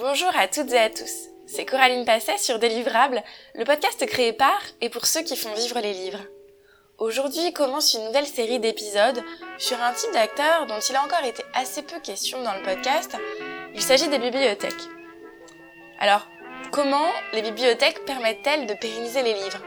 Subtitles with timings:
[0.00, 1.28] Bonjour à toutes et à tous.
[1.48, 3.20] C'est Coraline Passet sur Délivrable,
[3.56, 6.20] le podcast créé par et pour ceux qui font vivre les livres.
[6.98, 9.20] Aujourd'hui commence une nouvelle série d'épisodes
[9.58, 13.16] sur un type d'acteur dont il a encore été assez peu question dans le podcast.
[13.74, 14.88] Il s'agit des bibliothèques.
[15.98, 16.28] Alors,
[16.70, 19.64] comment les bibliothèques permettent-elles de pérenniser les livres?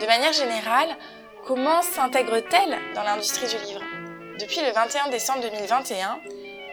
[0.00, 0.96] De manière générale,
[1.44, 3.82] comment s'intègrent-elles dans l'industrie du livre?
[4.38, 6.20] Depuis le 21 décembre 2021,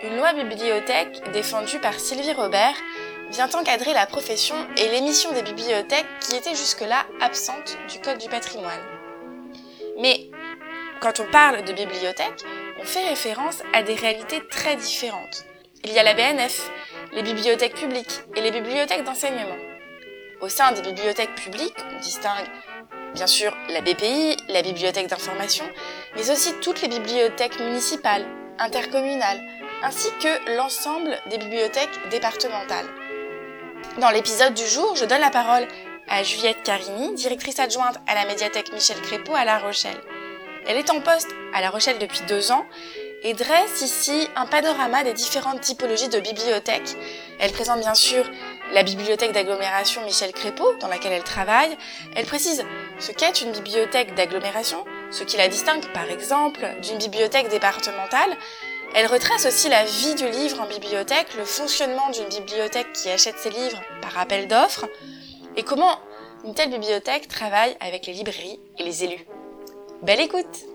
[0.01, 2.75] une loi bibliothèque défendue par Sylvie Robert
[3.31, 8.29] vient encadrer la profession et l'émission des bibliothèques qui étaient jusque-là absentes du Code du
[8.29, 8.81] patrimoine.
[9.99, 10.29] Mais
[11.01, 12.43] quand on parle de bibliothèque,
[12.81, 15.43] on fait référence à des réalités très différentes.
[15.83, 16.71] Il y a la BNF,
[17.11, 19.57] les bibliothèques publiques et les bibliothèques d'enseignement.
[20.41, 22.47] Au sein des bibliothèques publiques, on distingue
[23.13, 25.65] bien sûr la BPI, la bibliothèque d'information,
[26.15, 28.25] mais aussi toutes les bibliothèques municipales,
[28.57, 29.41] intercommunales,
[29.83, 32.87] ainsi que l'ensemble des bibliothèques départementales.
[33.99, 35.67] Dans l'épisode du jour, je donne la parole
[36.07, 39.99] à Juliette Carini, directrice adjointe à la médiathèque Michel Crépeau à La Rochelle.
[40.67, 42.65] Elle est en poste à La Rochelle depuis deux ans
[43.23, 46.95] et dresse ici un panorama des différentes typologies de bibliothèques.
[47.39, 48.23] Elle présente bien sûr
[48.73, 51.75] la bibliothèque d'agglomération Michel Crépeau, dans laquelle elle travaille.
[52.15, 52.63] Elle précise
[52.99, 58.37] ce qu'est une bibliothèque d'agglomération, ce qui la distingue par exemple d'une bibliothèque départementale,
[58.95, 63.37] elle retrace aussi la vie du livre en bibliothèque, le fonctionnement d'une bibliothèque qui achète
[63.37, 64.87] ses livres par appel d'offres,
[65.55, 65.99] et comment
[66.43, 69.25] une telle bibliothèque travaille avec les librairies et les élus.
[70.01, 70.65] Belle écoute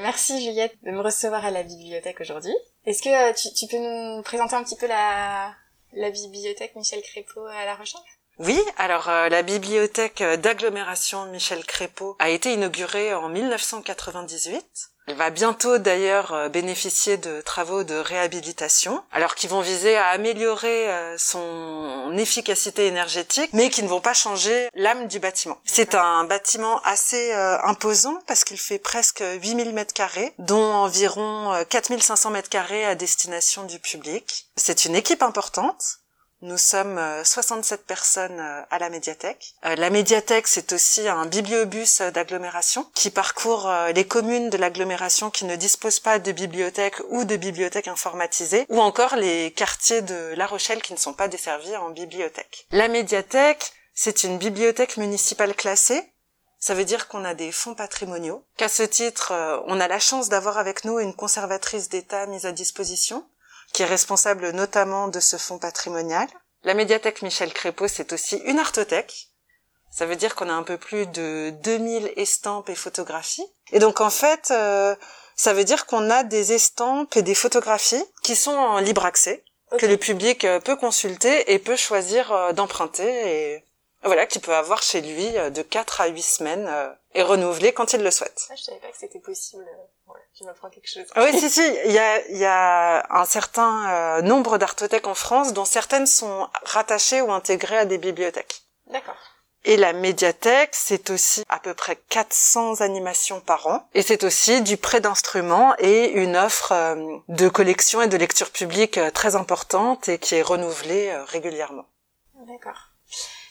[0.00, 2.54] Merci Juliette de me recevoir à la bibliothèque aujourd'hui.
[2.86, 5.52] Est-ce que euh, tu, peux nous présenter un petit peu la,
[5.92, 8.00] la bibliothèque Michel Crépeau à La Rochelle?
[8.38, 15.30] Oui, alors euh, la bibliothèque d'agglomération Michel Crépeau a été inaugurée en 1998 elle va
[15.30, 21.16] bientôt d'ailleurs euh, bénéficier de travaux de réhabilitation, alors qui vont viser à améliorer euh,
[21.18, 25.58] son efficacité énergétique, mais qui ne vont pas changer l'âme du bâtiment.
[25.64, 31.52] C'est un bâtiment assez euh, imposant parce qu'il fait presque 8000 mètres carrés, dont environ
[31.68, 34.46] 4500 mètres carrés à destination du public.
[34.56, 36.01] C'est une équipe importante
[36.42, 39.54] nous sommes 67 euh, personnes euh, à la médiathèque.
[39.64, 45.44] Euh, la médiathèque, c'est aussi un bibliobus d'agglomération qui parcourt les communes de l'agglomération qui
[45.44, 50.46] ne disposent pas de bibliothèque ou de bibliothèque informatisée, ou encore les quartiers de La
[50.46, 52.66] Rochelle qui ne sont pas desservis en bibliothèque.
[52.72, 56.02] La médiathèque, c'est une bibliothèque municipale classée
[56.58, 59.32] ça veut dire qu'on a des fonds patrimoniaux, qu'à ce titre,
[59.66, 63.26] on a la chance d'avoir avec nous une conservatrice d'État mise à disposition,
[63.72, 66.28] qui est responsable notamment de ce fonds patrimonial.
[66.64, 69.28] La médiathèque Michel Crépeau, c'est aussi une artothèque.
[69.90, 73.46] Ça veut dire qu'on a un peu plus de 2000 estampes et photographies.
[73.72, 74.94] Et donc en fait, euh,
[75.36, 79.44] ça veut dire qu'on a des estampes et des photographies qui sont en libre accès,
[79.78, 83.04] que le public euh, peut consulter et peut choisir euh, d'emprunter
[83.54, 83.64] et
[84.04, 86.68] voilà, qui peut avoir chez lui de 4 à 8 semaines
[87.14, 88.48] et renouveler quand il le souhaite.
[88.50, 89.66] Ah, je savais pas que c'était possible
[90.38, 91.04] je m'apprends quelque chose.
[91.14, 95.14] Ah oui, si, si, il y a, y a un certain euh, nombre d'artothèques en
[95.14, 98.62] France, dont certaines sont rattachées ou intégrées à des bibliothèques.
[98.90, 99.16] D'accord.
[99.64, 103.86] Et la médiathèque, c'est aussi à peu près 400 animations par an.
[103.94, 108.50] Et c'est aussi du prêt d'instruments et une offre euh, de collection et de lecture
[108.50, 111.86] publique euh, très importante et qui est renouvelée régulièrement.
[112.46, 112.91] D'accord.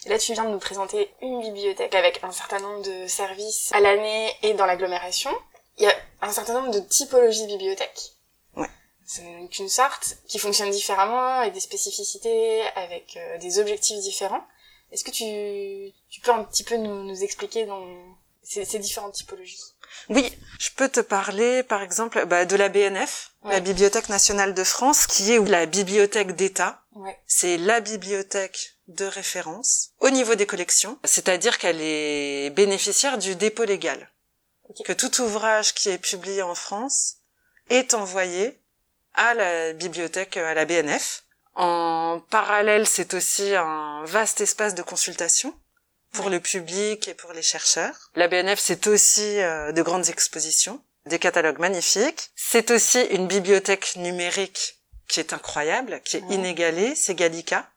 [0.06, 3.72] Et là, tu viens de nous présenter une bibliothèque avec un certain nombre de services
[3.74, 5.32] à l'année et dans l'agglomération
[5.78, 8.14] il y a un certain nombre de typologies de bibliothèques.
[8.56, 8.70] Ouais.
[9.06, 9.24] C'est
[9.60, 14.46] une sorte qui fonctionne différemment, avec des spécificités, avec euh, des objectifs différents.
[14.92, 17.84] Est-ce que tu, tu peux un petit peu nous, nous expliquer dans
[18.44, 19.71] ces, ces, différentes typologies?
[20.10, 24.64] Oui, je peux te parler par exemple bah, de la BNF, la Bibliothèque nationale de
[24.64, 26.84] France, qui est la bibliothèque d'État.
[26.94, 27.18] Ouais.
[27.26, 33.64] C'est la bibliothèque de référence au niveau des collections, c'est-à-dire qu'elle est bénéficiaire du dépôt
[33.64, 34.12] légal
[34.86, 37.18] que tout ouvrage qui est publié en France
[37.70, 38.60] est envoyé
[39.14, 41.24] à la bibliothèque, à la BNF.
[41.56, 45.54] En parallèle, c'est aussi un vaste espace de consultation
[46.14, 48.12] pour le public et pour les chercheurs.
[48.16, 52.32] La BNF, c'est aussi euh, de grandes expositions, des catalogues magnifiques.
[52.36, 57.68] C'est aussi une bibliothèque numérique qui est incroyable, qui est inégalée, c'est Gallica.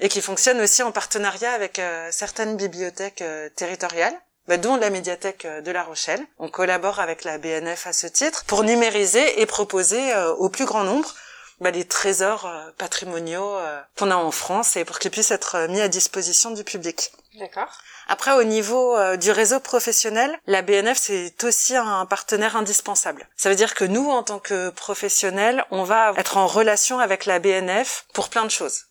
[0.00, 4.14] Et qui fonctionne aussi en partenariat avec euh, certaines bibliothèques euh, territoriales
[4.46, 6.24] bah, dont la médiathèque de La Rochelle.
[6.38, 10.64] On collabore avec la BNF à ce titre pour numériser et proposer euh, au plus
[10.64, 11.14] grand nombre
[11.60, 13.56] bah, les trésors euh, patrimoniaux
[13.96, 17.12] qu'on a en France et pour qu'ils puissent être mis à disposition du public.
[17.38, 17.78] D'accord.
[18.06, 23.26] Après, au niveau du réseau professionnel, la BNF, c'est aussi un partenaire indispensable.
[23.36, 27.24] Ça veut dire que nous, en tant que professionnels, on va être en relation avec
[27.24, 28.84] la BNF pour plein de choses.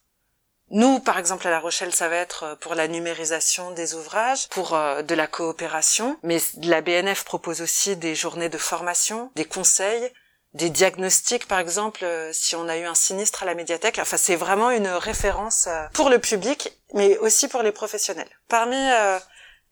[0.73, 4.49] Nous, par exemple, à La Rochelle, ça va être euh, pour la numérisation des ouvrages,
[4.49, 9.45] pour euh, de la coopération, mais la BNF propose aussi des journées de formation, des
[9.45, 10.11] conseils,
[10.53, 13.99] des diagnostics, par exemple, euh, si on a eu un sinistre à la médiathèque.
[13.99, 18.29] Enfin, c'est vraiment une référence pour le public, mais aussi pour les professionnels.
[18.47, 18.77] Parmi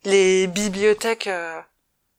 [0.04, 1.30] les bibliothèques,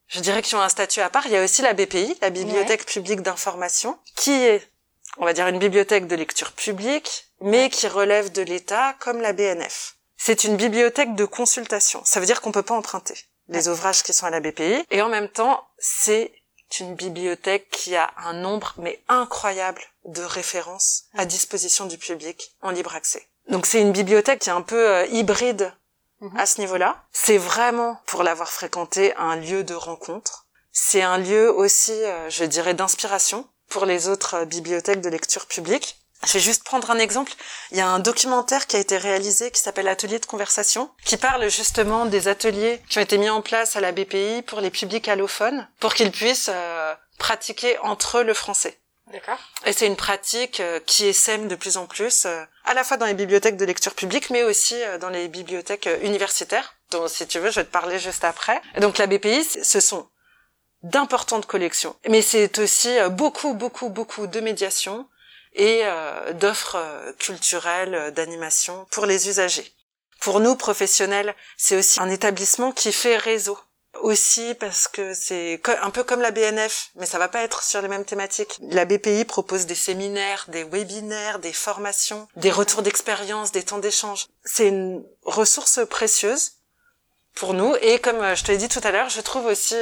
[0.06, 2.30] je dirais, qui ont un statut à part, il y a aussi la BPI, la
[2.30, 4.62] Bibliothèque publique d'information, qui est,
[5.16, 9.32] on va dire, une bibliothèque de lecture publique, mais qui relève de l'État, comme la
[9.32, 9.96] BNF.
[10.16, 12.00] C'est une bibliothèque de consultation.
[12.04, 13.16] Ça veut dire qu'on peut pas emprunter
[13.48, 14.84] les ouvrages qui sont à la BPI.
[14.90, 16.32] Et en même temps, c'est
[16.80, 22.70] une bibliothèque qui a un nombre, mais incroyable, de références à disposition du public en
[22.70, 23.28] libre accès.
[23.48, 25.72] Donc c'est une bibliothèque qui est un peu euh, hybride
[26.20, 26.38] mhm.
[26.38, 27.04] à ce niveau-là.
[27.12, 30.46] C'est vraiment, pour l'avoir fréquenté, un lieu de rencontre.
[30.72, 35.46] C'est un lieu aussi, euh, je dirais, d'inspiration pour les autres euh, bibliothèques de lecture
[35.46, 36.01] publique.
[36.26, 37.32] Je vais juste prendre un exemple.
[37.72, 41.16] Il y a un documentaire qui a été réalisé qui s'appelle Atelier de conversation, qui
[41.16, 44.70] parle justement des ateliers qui ont été mis en place à la BPI pour les
[44.70, 48.78] publics allophones, pour qu'ils puissent euh, pratiquer entre eux le français.
[49.12, 49.38] D'accord.
[49.66, 52.96] Et c'est une pratique euh, qui essaime de plus en plus, euh, à la fois
[52.96, 57.40] dans les bibliothèques de lecture publique, mais aussi dans les bibliothèques universitaires, dont si tu
[57.40, 58.62] veux, je vais te parler juste après.
[58.76, 60.06] Et donc la BPI, ce sont
[60.84, 65.06] d'importantes collections, mais c'est aussi beaucoup, beaucoup, beaucoup de médiation,
[65.54, 69.74] et euh, d'offres euh, culturelles, euh, d'animation pour les usagers.
[70.20, 73.58] Pour nous, professionnels, c'est aussi un établissement qui fait réseau.
[74.00, 77.82] Aussi parce que c'est un peu comme la BNF, mais ça va pas être sur
[77.82, 78.56] les mêmes thématiques.
[78.62, 84.28] La BPI propose des séminaires, des webinaires, des formations, des retours d'expérience, des temps d'échange.
[84.44, 86.52] C'est une ressource précieuse
[87.34, 89.76] pour nous et comme je te l'ai dit tout à l'heure, je trouve aussi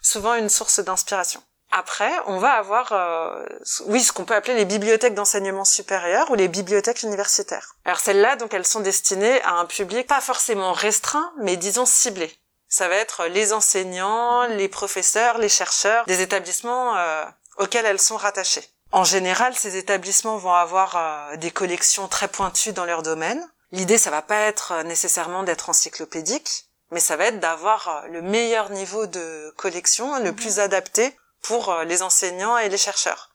[0.00, 1.42] souvent une source d'inspiration.
[1.72, 3.46] Après, on va avoir, euh,
[3.86, 7.76] oui, ce qu'on peut appeler les bibliothèques d'enseignement supérieur ou les bibliothèques universitaires.
[7.84, 12.34] Alors celles-là, donc, elles sont destinées à un public pas forcément restreint, mais disons ciblé.
[12.68, 17.24] Ça va être les enseignants, les professeurs, les chercheurs, des établissements euh,
[17.58, 18.68] auxquels elles sont rattachées.
[18.90, 23.48] En général, ces établissements vont avoir euh, des collections très pointues dans leur domaine.
[23.70, 28.70] L'idée, ça va pas être nécessairement d'être encyclopédique, mais ça va être d'avoir le meilleur
[28.70, 33.30] niveau de collection, le plus adapté pour euh, les enseignants et les chercheurs.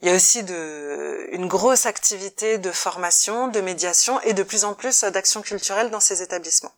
[0.00, 4.64] Il y a aussi de, une grosse activité de formation, de médiation et de plus
[4.64, 6.72] en plus d'actions culturelles dans ces établissements.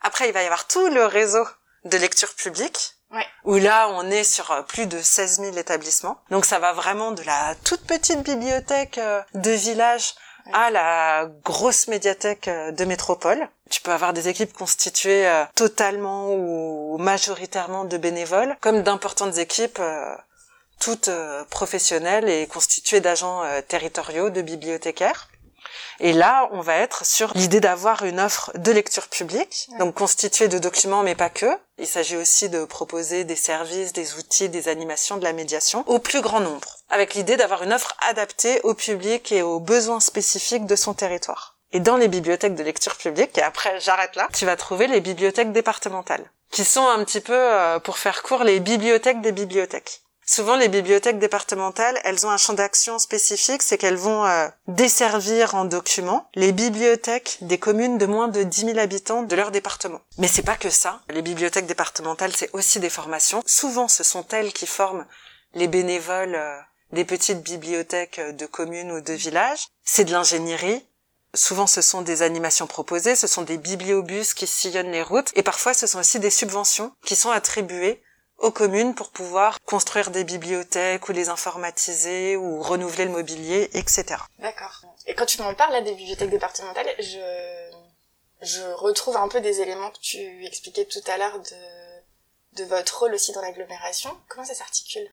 [0.00, 1.46] Après, il va y avoir tout le réseau
[1.84, 2.96] de lecture publique,
[3.44, 6.22] où là, on est sur euh, plus de 16 000 établissements.
[6.30, 10.14] Donc ça va vraiment de la toute petite bibliothèque euh, de village
[10.52, 13.48] à la grosse médiathèque euh, de métropole.
[13.70, 19.78] Tu peux avoir des équipes constituées euh, totalement ou majoritairement de bénévoles, comme d'importantes équipes
[19.80, 20.14] euh,
[20.80, 21.10] toutes
[21.50, 25.28] professionnelles et constituées d'agents territoriaux, de bibliothécaires.
[26.02, 30.48] Et là, on va être sur l'idée d'avoir une offre de lecture publique, donc constituée
[30.48, 31.58] de documents, mais pas que.
[31.76, 35.98] Il s'agit aussi de proposer des services, des outils, des animations, de la médiation au
[35.98, 40.64] plus grand nombre, avec l'idée d'avoir une offre adaptée au public et aux besoins spécifiques
[40.64, 41.58] de son territoire.
[41.72, 45.00] Et dans les bibliothèques de lecture publique, et après j'arrête là, tu vas trouver les
[45.00, 50.02] bibliothèques départementales, qui sont un petit peu, euh, pour faire court, les bibliothèques des bibliothèques.
[50.30, 55.56] Souvent, les bibliothèques départementales, elles ont un champ d'action spécifique, c'est qu'elles vont euh, desservir
[55.56, 60.00] en documents les bibliothèques des communes de moins de 10 000 habitants de leur département.
[60.18, 61.00] Mais c'est pas que ça.
[61.10, 63.42] Les bibliothèques départementales, c'est aussi des formations.
[63.44, 65.04] Souvent, ce sont elles qui forment
[65.54, 66.60] les bénévoles euh,
[66.92, 69.66] des petites bibliothèques de communes ou de villages.
[69.82, 70.86] C'est de l'ingénierie,
[71.32, 75.44] Souvent, ce sont des animations proposées, ce sont des bibliobus qui sillonnent les routes, et
[75.44, 78.02] parfois, ce sont aussi des subventions qui sont attribuées
[78.40, 84.04] aux communes pour pouvoir construire des bibliothèques ou les informatiser ou renouveler le mobilier, etc.
[84.38, 84.82] D'accord.
[85.06, 87.70] Et quand tu m'en parles là des bibliothèques départementales, je
[88.42, 93.00] je retrouve un peu des éléments que tu expliquais tout à l'heure de de votre
[93.00, 94.10] rôle aussi dans l'agglomération.
[94.28, 95.08] Comment ça s'articule?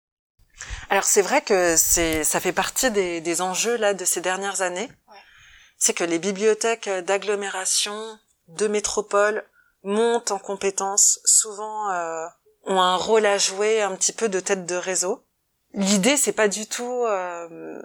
[0.90, 4.62] Alors c'est vrai que c'est ça fait partie des, des enjeux là de ces dernières
[4.62, 4.90] années.
[5.10, 5.24] Ouais.
[5.78, 8.18] C'est que les bibliothèques d'agglomération,
[8.48, 9.46] de métropole
[9.84, 12.26] montent en compétences souvent euh,
[12.68, 15.24] ont un rôle à jouer un petit peu de tête de réseau.
[15.74, 17.82] L'idée, c'est pas du tout euh,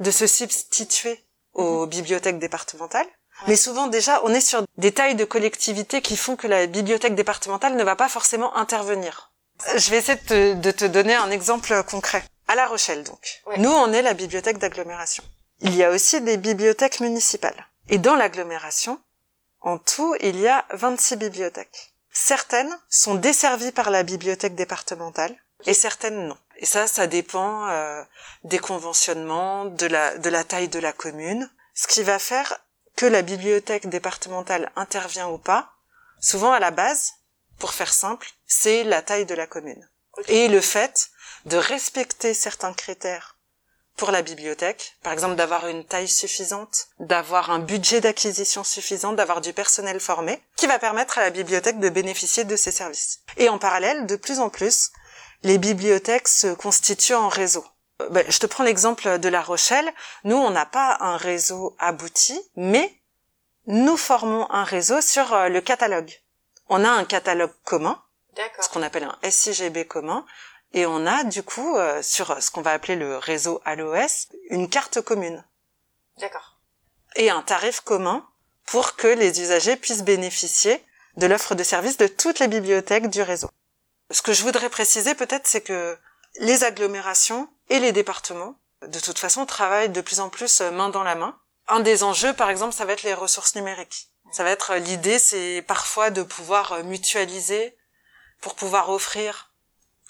[0.00, 1.24] de se substituer
[1.54, 1.90] aux mhm.
[1.90, 3.06] bibliothèques départementales.
[3.46, 7.14] Mais souvent déjà, on est sur des tailles de collectivité qui font que la bibliothèque
[7.14, 9.30] départementale ne va pas forcément intervenir.
[9.76, 12.24] Je vais essayer de te, de te donner un exemple concret.
[12.48, 13.42] À La Rochelle, donc.
[13.58, 15.22] Nous, on est la bibliothèque d'agglomération.
[15.60, 17.66] Il y a aussi des bibliothèques municipales.
[17.88, 18.98] Et dans l'agglomération,
[19.60, 21.94] en tout, il y a 26 bibliothèques.
[22.10, 25.36] Certaines sont desservies par la bibliothèque départementale
[25.66, 26.38] et certaines non.
[26.56, 28.02] Et ça, ça dépend euh,
[28.44, 31.48] des conventionnements, de la, de la taille de la commune.
[31.74, 32.58] Ce qui va faire
[32.96, 35.72] que la bibliothèque départementale intervient ou pas,
[36.20, 37.12] souvent à la base,
[37.58, 39.88] pour faire simple, c'est la taille de la commune.
[40.26, 41.10] Et le fait
[41.44, 43.37] de respecter certains critères
[43.98, 49.40] pour la bibliothèque, par exemple d'avoir une taille suffisante, d'avoir un budget d'acquisition suffisant, d'avoir
[49.42, 53.20] du personnel formé, qui va permettre à la bibliothèque de bénéficier de ces services.
[53.36, 54.92] Et en parallèle, de plus en plus,
[55.42, 57.64] les bibliothèques se constituent en réseau.
[58.00, 59.92] Euh, ben, je te prends l'exemple de La Rochelle.
[60.24, 62.92] Nous, on n'a pas un réseau abouti, mais
[63.66, 66.12] nous formons un réseau sur euh, le catalogue.
[66.68, 68.00] On a un catalogue commun,
[68.60, 70.24] ce qu'on appelle un SIGB commun,
[70.74, 74.68] et on a du coup euh, sur ce qu'on va appeler le réseau ALOS une
[74.68, 75.44] carte commune.
[76.18, 76.58] D'accord.
[77.16, 78.26] Et un tarif commun
[78.66, 80.84] pour que les usagers puissent bénéficier
[81.16, 83.50] de l'offre de services de toutes les bibliothèques du réseau.
[84.10, 85.98] Ce que je voudrais préciser peut-être, c'est que
[86.40, 88.56] les agglomérations et les départements,
[88.86, 91.38] de toute façon, travaillent de plus en plus euh, main dans la main.
[91.66, 94.08] Un des enjeux, par exemple, ça va être les ressources numériques.
[94.30, 97.76] Ça va être l'idée, c'est parfois de pouvoir euh, mutualiser
[98.40, 99.47] pour pouvoir offrir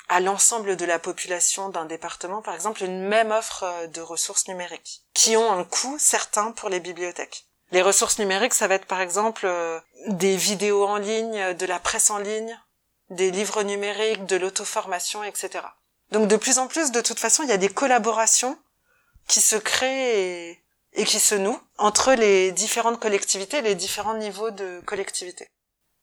[0.08, 4.48] à l'ensemble de la population d'un département, par exemple, une même offre euh, de ressources
[4.48, 7.46] numériques, qui ont un coût certain pour les bibliothèques.
[7.70, 9.46] Les ressources numériques, ça va être par exemple
[10.06, 12.58] des vidéos en ligne, de la presse en ligne,
[13.10, 15.64] des livres numériques, de l'auto-formation, etc.
[16.10, 18.58] Donc de plus en plus, de toute façon, il y a des collaborations
[19.26, 20.62] qui se créent
[20.92, 25.48] et, qui se nouent entre les différentes collectivités, les différents niveaux de collectivité.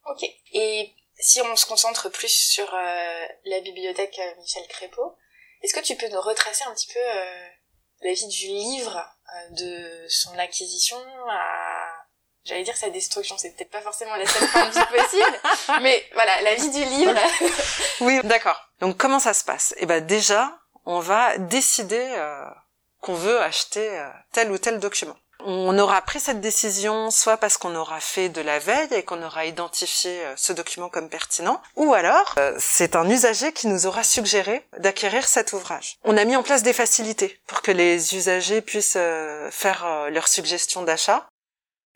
[0.05, 0.23] Ok.
[0.53, 5.15] Et si on se concentre plus sur euh, la bibliothèque euh, Michel Crépeau,
[5.61, 7.47] est-ce que tu peux nous retracer un petit peu euh,
[8.01, 9.03] la vie du livre,
[9.51, 10.97] de son acquisition
[11.29, 12.05] à
[12.45, 15.39] j'allais dire sa destruction, c'est peut-être pas forcément la seule fin possible,
[15.81, 17.13] mais voilà, la vie du livre.
[18.01, 18.59] oui, d'accord.
[18.79, 19.73] Donc comment ça se passe?
[19.77, 22.45] Eh ben déjà, on va décider euh,
[23.01, 25.17] qu'on veut acheter euh, tel ou tel document.
[25.39, 29.21] On aura pris cette décision soit parce qu'on aura fait de la veille et qu'on
[29.21, 34.03] aura identifié euh, ce document comme pertinent, ou alors c'est un usager qui nous aura
[34.03, 35.97] suggéré d'acquérir cet ouvrage.
[36.03, 38.97] On a mis en place des facilités pour que les usagers puissent
[39.51, 41.27] faire leurs suggestions d'achat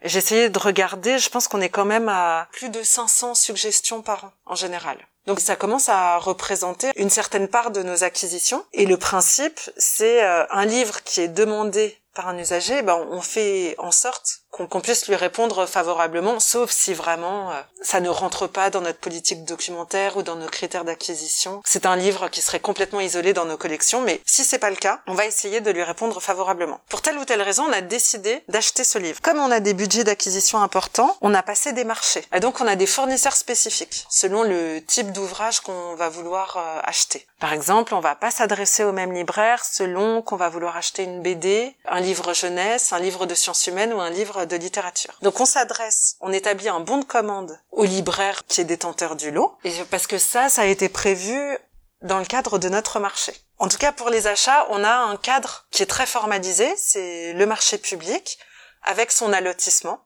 [0.02, 4.02] j'ai essayé de regarder, je pense qu'on est quand même à plus de 500 suggestions
[4.02, 4.98] par an en général.
[5.26, 8.64] Donc ça commence à représenter une certaine part de nos acquisitions.
[8.74, 13.22] Et le principe, c'est euh, un livre qui est demandé par un usager, ben on
[13.22, 18.48] fait en sorte qu'on puisse lui répondre favorablement, sauf si vraiment euh, ça ne rentre
[18.48, 21.62] pas dans notre politique documentaire ou dans nos critères d'acquisition.
[21.66, 24.76] C'est un livre qui serait complètement isolé dans nos collections, mais si c'est pas le
[24.76, 26.80] cas, on va essayer de lui répondre favorablement.
[26.90, 29.22] Pour telle ou telle raison, on a décidé d'acheter ce livre.
[29.22, 32.26] Comme on a des budgets d'acquisition importants, on a passé des marchés.
[32.34, 36.80] Et donc on a des fournisseurs spécifiques selon le type d'ouvrage qu'on va vouloir euh,
[36.84, 37.26] acheter.
[37.40, 41.22] Par exemple, on va pas s'adresser au même libraire selon qu'on va vouloir acheter une
[41.22, 45.14] BD, un livre jeunesse, un livre de sciences humaines ou un livre de littérature.
[45.22, 49.32] Donc on s'adresse, on établit un bon de commande au libraire qui est détenteur du
[49.32, 51.58] lot, et parce que ça, ça a été prévu
[52.02, 53.34] dans le cadre de notre marché.
[53.58, 57.34] En tout cas, pour les achats, on a un cadre qui est très formalisé, c'est
[57.34, 58.40] le marché public,
[58.84, 60.06] avec son allotissement.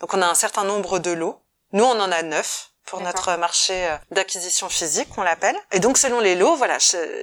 [0.00, 1.40] Donc on a un certain nombre de lots.
[1.72, 5.56] Nous, on en a neuf pour notre marché euh, d'acquisition physique, on l'appelle.
[5.70, 6.78] Et donc, selon les lots, voilà,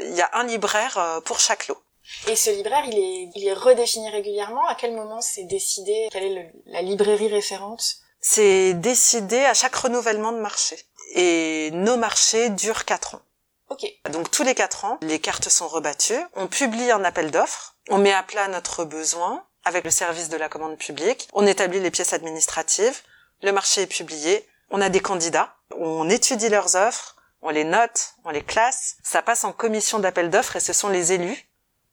[0.05, 1.81] il y a un libraire euh, pour chaque lot.
[2.27, 4.65] Et ce libraire, il est, il est redéfini régulièrement.
[4.67, 6.09] À quel moment c'est décidé?
[6.11, 7.83] Quelle est la librairie référente?
[8.21, 10.77] C'est décidé à chaque renouvellement de marché.
[11.15, 13.21] Et nos marchés durent quatre ans.
[13.69, 13.85] Ok.
[14.11, 16.21] Donc tous les quatre ans, les cartes sont rebattues.
[16.35, 17.75] On publie un appel d'offres.
[17.89, 21.27] On met à plat notre besoin avec le service de la commande publique.
[21.33, 23.01] On établit les pièces administratives.
[23.41, 28.13] Le marché est publié on a des candidats, on étudie leurs offres, on les note,
[28.23, 31.48] on les classe, ça passe en commission d'appel d'offres et ce sont les élus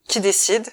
[0.09, 0.71] qui décident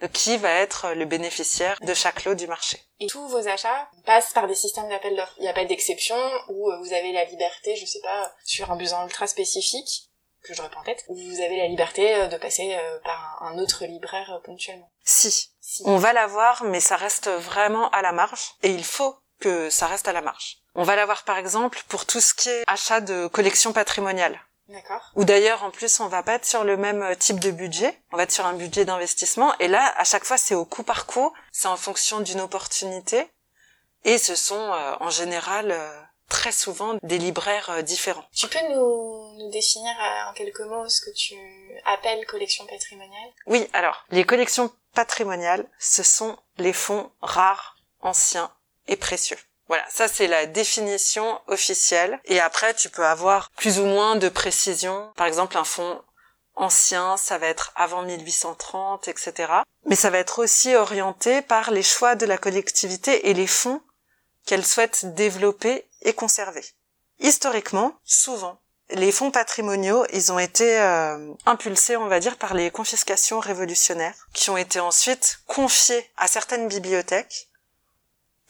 [0.00, 2.80] de qui va être le bénéficiaire de chaque lot du marché.
[2.98, 5.34] Et tous vos achats passent par des systèmes d'appel d'offres.
[5.38, 6.16] Il n'y a pas d'exception
[6.48, 10.08] où euh, vous avez la liberté, je sais pas, sur un besoin ultra spécifique
[10.42, 13.40] que je pas en tête, où vous avez la liberté euh, de passer euh, par
[13.42, 14.90] un autre libraire ponctuellement.
[15.04, 15.52] Si.
[15.60, 15.82] si.
[15.86, 19.86] On va l'avoir, mais ça reste vraiment à la marge et il faut que ça
[19.86, 20.58] reste à la marge.
[20.74, 24.40] On va l'avoir par exemple pour tout ce qui est achat de collections patrimoniales.
[24.72, 25.10] D'accord.
[25.16, 28.00] Ou d'ailleurs, en plus, on va pas être sur le même euh, type de budget.
[28.10, 29.56] On va être sur un budget d'investissement.
[29.58, 31.32] Et là, à chaque fois, c'est au coup par coup.
[31.52, 33.30] C'est en fonction d'une opportunité.
[34.04, 38.24] Et ce sont, euh, en général, euh, très souvent des libraires différents.
[38.34, 39.92] Tu peux nous, nous définir
[40.28, 41.34] en quelques mots ce que tu
[41.84, 43.30] appelles collection patrimoniale?
[43.46, 48.50] Oui, alors, les collections patrimoniales, ce sont les fonds rares, anciens
[48.88, 49.36] et précieux.
[49.68, 52.20] Voilà, ça c'est la définition officielle.
[52.24, 55.12] Et après, tu peux avoir plus ou moins de précision.
[55.16, 56.02] Par exemple, un fonds
[56.54, 59.52] ancien, ça va être avant 1830, etc.
[59.86, 63.80] Mais ça va être aussi orienté par les choix de la collectivité et les fonds
[64.46, 66.64] qu'elle souhaite développer et conserver.
[67.20, 68.58] Historiquement, souvent,
[68.90, 74.26] les fonds patrimoniaux, ils ont été euh, impulsés, on va dire, par les confiscations révolutionnaires,
[74.34, 77.48] qui ont été ensuite confiés à certaines bibliothèques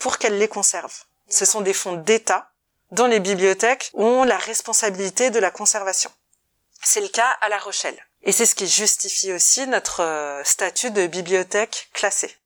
[0.02, 1.04] pour qu'elles les conservent.
[1.28, 2.50] Ce sont des fonds d'État
[2.90, 6.10] dont les bibliothèques ont la responsabilité de la conservation.
[6.82, 8.04] C'est le cas à La Rochelle.
[8.24, 12.36] Et c'est ce qui justifie aussi notre euh, statut de bibliothèque classée.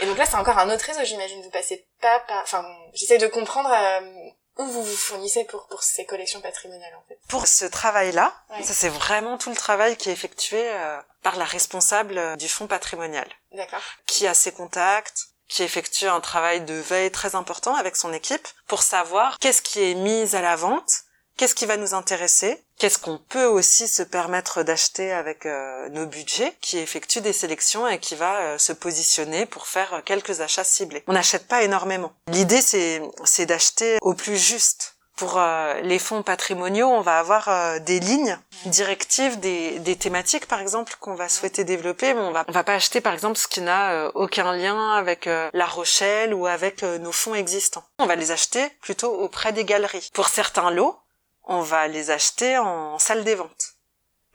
[0.00, 1.42] Et donc là, c'est encore un autre réseau, j'imagine.
[1.42, 2.42] Vous passez pas par...
[2.42, 7.04] Enfin, j'essaie de comprendre euh, où vous vous fournissez pour, pour ces collections patrimoniales, en
[7.08, 7.18] fait.
[7.28, 8.32] Pour ce travail-là,
[8.62, 12.68] ça c'est vraiment tout le travail qui est effectué euh, par la responsable du fonds
[12.68, 13.28] patrimonial.
[13.52, 13.82] D'accord.
[14.06, 18.48] Qui a ses contacts, qui effectue un travail de veille très important avec son équipe
[18.66, 21.04] pour savoir qu'est-ce qui est mis à la vente,
[21.36, 26.06] qu'est-ce qui va nous intéresser, qu'est-ce qu'on peut aussi se permettre d'acheter avec euh, nos
[26.06, 30.64] budgets, qui effectue des sélections et qui va euh, se positionner pour faire quelques achats
[30.64, 31.04] ciblés.
[31.06, 32.12] On n'achète pas énormément.
[32.26, 37.48] L'idée c'est c'est d'acheter au plus juste pour euh, les fonds patrimoniaux, on va avoir
[37.48, 42.32] euh, des lignes directives, des, des thématiques par exemple qu'on va souhaiter développer, mais on
[42.32, 45.66] va on va pas acheter par exemple ce qui n'a euh, aucun lien avec La
[45.66, 47.84] Rochelle ou avec nos fonds existants.
[47.98, 50.10] On va les acheter plutôt auprès des galeries.
[50.14, 50.98] Pour certains lots,
[51.44, 53.74] on va les acheter en salle des ventes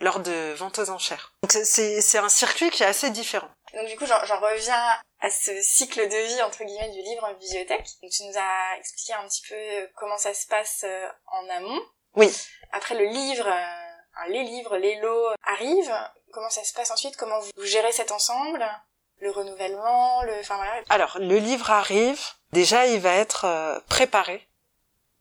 [0.02, 1.34] lors de ventes aux enchères.
[1.44, 3.50] Donc c'est un circuit qui est assez différent.
[3.74, 4.84] Donc du coup, j'en reviens
[5.22, 7.88] à ce cycle de vie entre guillemets du livre en bibliothèque.
[8.02, 11.50] Donc tu nous as expliqué un petit peu euh, comment ça se passe euh, en
[11.50, 11.82] amont.
[12.16, 12.32] Oui.
[12.72, 15.98] Après le livre, euh, les livres, les lots arrivent.
[16.32, 17.18] Comment ça se passe ensuite?
[17.18, 18.66] Comment vous gérez cet ensemble?
[19.18, 20.82] Le renouvellement, le, enfin voilà.
[20.90, 22.22] Alors le livre arrive.
[22.54, 24.48] Déjà, il va être préparé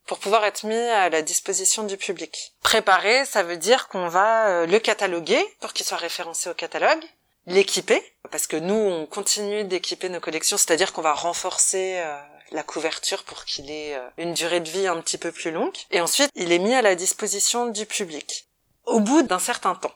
[0.07, 2.55] pour pouvoir être mis à la disposition du public.
[2.63, 7.05] Préparé, ça veut dire qu'on va le cataloguer pour qu'il soit référencé au catalogue
[7.49, 12.17] l'équiper, parce que nous, on continue d'équiper nos collections, c'est-à-dire qu'on va renforcer euh,
[12.53, 15.77] la couverture pour qu'il ait euh, une durée de vie un petit peu plus longue.
[15.91, 18.49] Et ensuite, il est mis à la disposition du public.
[18.85, 19.95] Au bout d'un certain temps,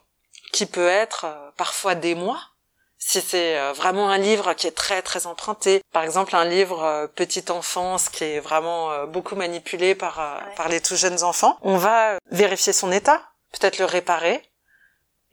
[0.53, 2.41] qui peut être euh, parfois des mois,
[2.99, 7.51] si c'est vraiment un livre qui est très très emprunté, par exemple un livre petite
[7.51, 12.73] enfance qui est vraiment beaucoup manipulé par par les tout jeunes enfants, on va vérifier
[12.73, 14.41] son état, peut-être le réparer,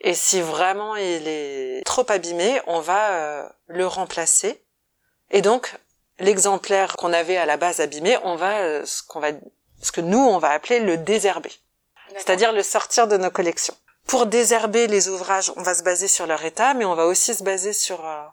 [0.01, 4.63] et si vraiment il est trop abîmé, on va euh, le remplacer.
[5.31, 5.75] Et donc,
[6.19, 9.29] l'exemplaire qu'on avait à la base abîmé, on va euh, ce qu'on va
[9.81, 11.51] ce que nous on va appeler le désherber.
[12.15, 13.75] C'est-à-dire le sortir de nos collections.
[14.07, 17.35] Pour désherber les ouvrages, on va se baser sur leur état, mais on va aussi
[17.35, 18.25] se baser sur euh,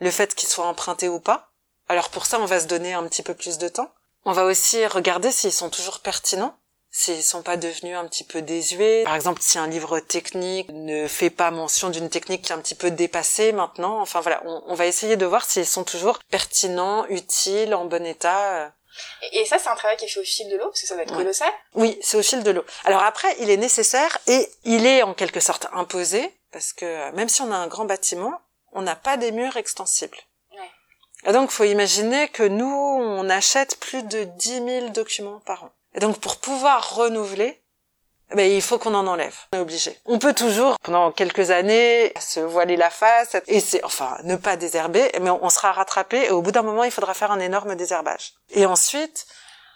[0.00, 1.52] le fait qu'ils soient empruntés ou pas.
[1.88, 3.92] Alors pour ça, on va se donner un petit peu plus de temps.
[4.24, 6.56] On va aussi regarder s'ils sont toujours pertinents
[6.90, 9.04] s'ils sont pas devenus un petit peu désuets.
[9.04, 12.60] Par exemple, si un livre technique ne fait pas mention d'une technique qui est un
[12.60, 17.06] petit peu dépassée maintenant, enfin voilà, on, va essayer de voir s'ils sont toujours pertinents,
[17.08, 18.72] utiles, en bon état.
[19.32, 20.96] Et ça, c'est un travail qui est fait au fil de l'eau, parce que ça
[20.96, 21.50] va être colossal.
[21.74, 22.64] Oui, c'est au fil de l'eau.
[22.84, 27.28] Alors après, il est nécessaire et il est en quelque sorte imposé, parce que même
[27.28, 28.40] si on a un grand bâtiment,
[28.72, 30.18] on n'a pas des murs extensibles.
[30.52, 31.30] Ouais.
[31.30, 35.70] Et donc, faut imaginer que nous, on achète plus de 10 000 documents par an.
[36.00, 37.62] Donc pour pouvoir renouveler,
[38.34, 39.34] ben, il faut qu'on en enlève.
[39.52, 39.96] On est obligé.
[40.04, 45.10] On peut toujours, pendant quelques années, se voiler la face, et enfin, ne pas désherber,
[45.20, 48.34] mais on, sera rattrapé, et au bout d'un moment, il faudra faire un énorme désherbage.
[48.50, 49.26] Et ensuite,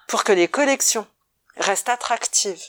[0.06, 1.06] pour que les collections
[1.56, 2.62] restent attractives,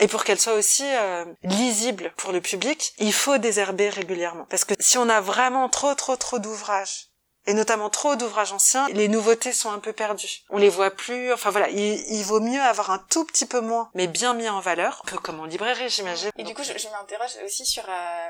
[0.00, 4.46] et pour qu'elles soient aussi euh, lisibles pour le public, il faut désherber régulièrement.
[4.50, 7.09] Parce que si on a vraiment trop, trop, trop d'ouvrages
[7.46, 10.44] et notamment trop d'ouvrages anciens, les nouveautés sont un peu perdues.
[10.50, 11.32] On les voit plus.
[11.32, 14.60] Enfin voilà, il, vaut mieux avoir un tout petit peu moins, mais bien mis en
[14.60, 16.30] valeur, peu comme en librairie, j'imagine.
[16.36, 18.28] Et du coup, je, m'interroge aussi sur euh,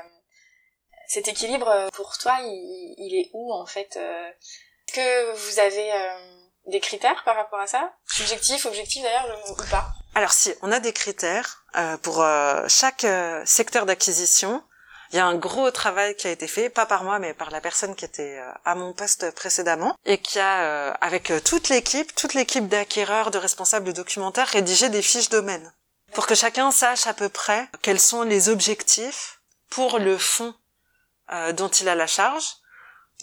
[1.07, 1.67] cet équilibre.
[1.67, 4.29] Euh, pour toi, il, est où en fait euh,
[4.87, 5.91] Est-ce que vous avez
[6.67, 7.93] des critères par rapport à ça?
[8.07, 9.87] Subjectif, objectif d'ailleurs, ou pas?
[10.15, 11.65] Alors si, on a des critères
[12.01, 12.25] pour
[12.67, 13.05] chaque
[13.45, 14.63] secteur d'acquisition.
[15.11, 17.51] Il y a un gros travail qui a été fait, pas par moi, mais par
[17.51, 21.41] la personne qui était euh, à mon poste précédemment, et qui a, euh, avec euh,
[21.41, 25.73] toute l'équipe, toute l'équipe d'acquéreurs, de responsables de documentaires, rédigé des fiches domaines
[26.13, 30.53] pour que chacun sache à peu près quels sont les objectifs pour le fonds
[31.53, 32.43] dont il a la charge,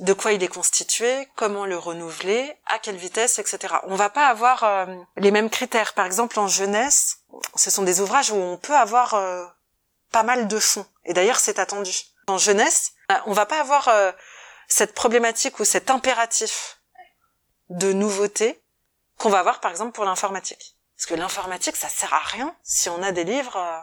[0.01, 3.75] de quoi il est constitué, comment le renouveler, à quelle vitesse, etc.
[3.89, 5.93] On va pas avoir les mêmes critères.
[5.93, 7.19] Par exemple, en jeunesse,
[7.57, 9.15] ce sont des ouvrages où on peut avoir
[10.11, 10.87] pas mal de fonds.
[11.05, 11.93] Et d'ailleurs, c'est attendu.
[12.27, 12.93] En jeunesse,
[13.27, 14.13] on va pas avoir euh,
[14.69, 16.81] cette problématique ou cet impératif
[17.71, 18.63] de nouveauté
[19.19, 20.77] qu'on va avoir par exemple pour l'informatique.
[20.97, 23.79] Parce que l'informatique, ça sert à rien si on a des livres euh,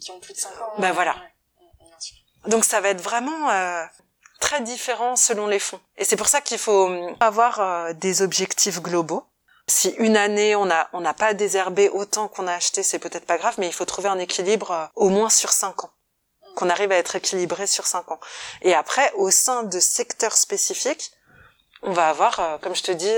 [0.00, 0.74] qui ont plus de 5 ans.
[0.78, 1.16] Ben voilà.
[2.46, 3.84] Donc ça va être vraiment euh,
[4.40, 5.80] très différent selon les fonds.
[5.96, 9.26] Et c'est pour ça qu'il faut avoir euh, des objectifs globaux.
[9.68, 13.26] Si une année on a on n'a pas désherbé autant qu'on a acheté, c'est peut-être
[13.26, 15.90] pas grave, mais il faut trouver un équilibre euh, au moins sur cinq ans,
[16.54, 18.20] qu'on arrive à être équilibré sur cinq ans.
[18.62, 21.10] Et après, au sein de secteurs spécifiques,
[21.82, 23.14] on va avoir, euh, comme je te dis,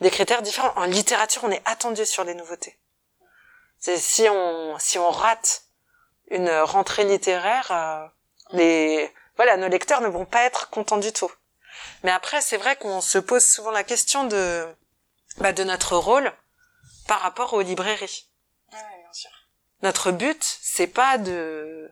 [0.00, 0.72] des critères différents.
[0.76, 2.78] En littérature, on est attendu sur les nouveautés.
[3.78, 5.64] C'est si on si on rate
[6.30, 8.10] une rentrée littéraire,
[8.52, 11.30] les voilà, nos lecteurs ne vont pas être contents du tout.
[12.02, 14.66] Mais après, c'est vrai qu'on se pose souvent la question de,
[15.40, 16.32] bah, de notre rôle
[17.06, 18.28] par rapport aux librairies.
[18.70, 19.30] bien sûr.
[19.82, 21.90] Notre but, c'est pas de,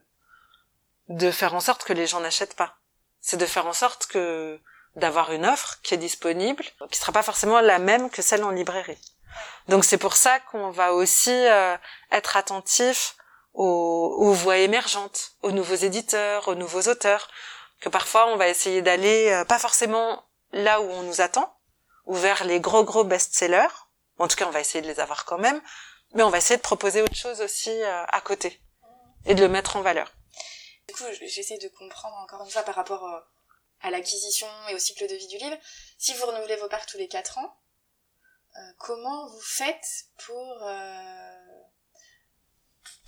[1.09, 2.77] de faire en sorte que les gens n'achètent pas.
[3.21, 4.61] C'est de faire en sorte que,
[4.97, 8.51] d'avoir une offre qui est disponible, qui sera pas forcément la même que celle en
[8.51, 9.01] librairie.
[9.69, 11.77] Donc c'est pour ça qu'on va aussi euh,
[12.11, 13.17] être attentif
[13.53, 17.29] aux, voix émergentes, aux nouveaux éditeurs, aux nouveaux auteurs,
[17.81, 21.56] que parfois on va essayer d'aller euh, pas forcément là où on nous attend,
[22.07, 23.75] ou vers les gros gros best-sellers.
[24.19, 25.61] En tout cas, on va essayer de les avoir quand même,
[26.14, 28.61] mais on va essayer de proposer autre chose aussi euh, à côté
[29.27, 30.12] et de le mettre en valeur.
[30.88, 33.19] Du coup, j'essaie de comprendre encore une fois par rapport euh,
[33.83, 35.57] à l'acquisition et au cycle de vie du livre.
[35.99, 37.59] Si vous renouvelez vos parts tous les quatre ans,
[38.79, 40.62] comment vous faites pour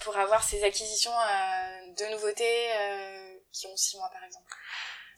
[0.00, 4.50] pour avoir ces acquisitions euh, de nouveautés euh, qui ont six mois par exemple?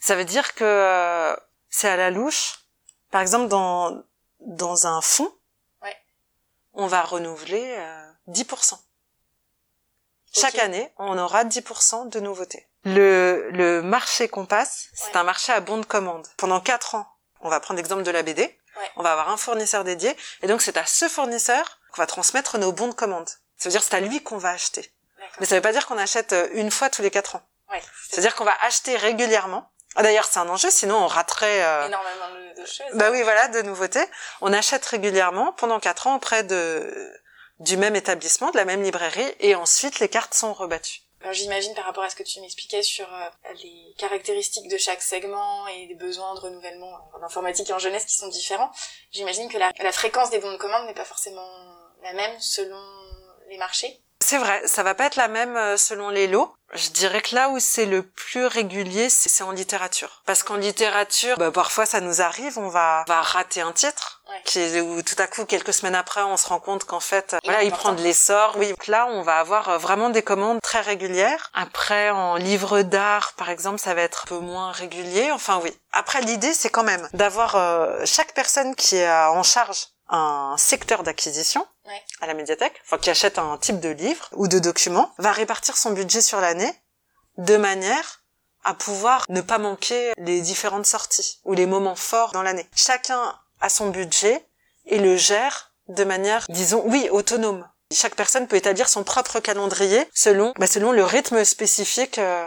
[0.00, 1.36] Ça veut dire que euh,
[1.68, 2.64] c'est à la louche.
[3.10, 4.02] Par exemple, dans
[4.40, 5.32] dans un fonds,
[5.82, 5.96] ouais.
[6.72, 7.76] on va renouveler
[8.28, 8.78] 10%.
[10.32, 12.66] Chaque année, on aura 10% de nouveautés.
[12.84, 16.26] Le, le marché qu'on passe, c'est un marché à bon de commande.
[16.36, 17.06] Pendant quatre ans,
[17.40, 18.90] on va prendre l'exemple de la BD, ouais.
[18.96, 22.58] on va avoir un fournisseur dédié, et donc c'est à ce fournisseur qu'on va transmettre
[22.58, 23.28] nos bons de commande.
[23.56, 24.90] Ça veut dire c'est à lui qu'on va acheter.
[25.38, 27.42] Mais ça veut pas dire qu'on achète euh, une fois tous les quatre ans.
[27.70, 29.70] Ouais, C'est-à-dire qu'on va acheter régulièrement.
[29.96, 31.62] Ah, D'ailleurs, c'est un enjeu, sinon on raterait...
[31.62, 31.88] Euh...
[32.60, 32.86] De, choses.
[32.94, 34.04] Bah oui, voilà, de nouveautés.
[34.40, 37.12] On achète régulièrement pendant quatre ans auprès de
[37.60, 41.02] du même établissement, de la même librairie, et ensuite les cartes sont rebattues.
[41.20, 43.28] Alors j'imagine par rapport à ce que tu m'expliquais sur euh,
[43.62, 48.06] les caractéristiques de chaque segment et des besoins de renouvellement en informatique et en jeunesse
[48.06, 48.70] qui sont différents,
[49.12, 51.46] j'imagine que la, la fréquence des bons de commande n'est pas forcément
[52.02, 52.82] la même selon
[53.50, 56.54] les marchés c'est vrai, ça va pas être la même euh, selon les lots.
[56.72, 60.22] Je dirais que là où c'est le plus régulier, c'est en littérature.
[60.24, 64.60] Parce qu'en littérature, bah, parfois ça nous arrive, on va, va rater un titre, qui
[64.60, 67.50] est, où tout à coup, quelques semaines après, on se rend compte qu'en fait, il
[67.50, 68.54] voilà, il prend de l'essor.
[68.56, 71.50] Oui, là, on va avoir euh, vraiment des commandes très régulières.
[71.52, 75.32] Après, en livre d'art, par exemple, ça va être un peu moins régulier.
[75.32, 75.76] Enfin, oui.
[75.90, 81.02] Après, l'idée, c'est quand même d'avoir euh, chaque personne qui est en charge un secteur
[81.02, 81.66] d'acquisition
[82.20, 85.76] à la médiathèque, enfin qui achète un type de livre ou de document, va répartir
[85.76, 86.72] son budget sur l'année
[87.38, 88.22] de manière
[88.64, 92.66] à pouvoir ne pas manquer les différentes sorties ou les moments forts dans l'année.
[92.74, 94.44] Chacun a son budget
[94.86, 97.68] et le gère de manière, disons, oui, autonome.
[97.92, 102.46] Chaque personne peut établir son propre calendrier selon, bah, selon le rythme spécifique euh,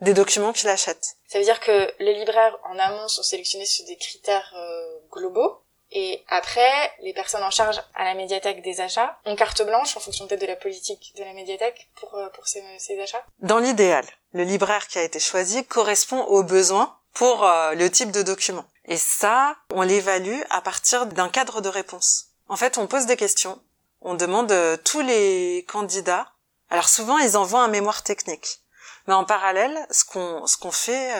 [0.00, 1.16] des documents qu'il achète.
[1.26, 5.62] Ça veut dire que les libraires en amont sont sélectionnés sur des critères euh, globaux
[5.94, 10.00] et après, les personnes en charge à la médiathèque des achats ont carte blanche en
[10.00, 12.62] fonction peut-être de la politique de la médiathèque pour, euh, pour ces,
[12.98, 17.90] achats Dans l'idéal, le libraire qui a été choisi correspond aux besoins pour euh, le
[17.90, 18.64] type de document.
[18.86, 22.28] Et ça, on l'évalue à partir d'un cadre de réponse.
[22.48, 23.60] En fait, on pose des questions,
[24.00, 26.26] on demande euh, tous les candidats.
[26.70, 28.60] Alors souvent, ils envoient un mémoire technique.
[29.06, 31.12] Mais en parallèle, ce qu'on ce qu'on fait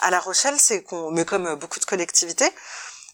[0.00, 2.52] à La Rochelle, c'est qu'on, mais comme beaucoup de collectivités,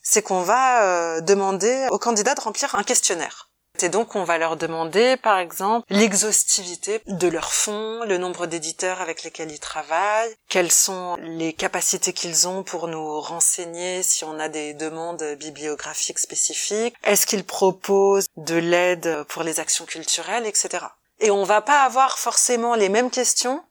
[0.02, 3.48] c'est qu'on va euh, demander aux candidats de remplir un questionnaire.
[3.80, 9.00] Et donc on va leur demander par exemple l'exhaustivité de leurs fonds, le nombre d'éditeurs
[9.00, 14.38] avec lesquels ils travaillent, quelles sont les capacités qu'ils ont pour nous renseigner si on
[14.38, 20.84] a des demandes bibliographiques spécifiques, est-ce qu'ils proposent de l'aide pour les actions culturelles, etc.
[21.18, 23.64] Et on va pas avoir forcément les mêmes questions